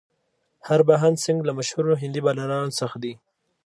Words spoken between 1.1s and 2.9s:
سنګ له مشهورو هندي بالرانو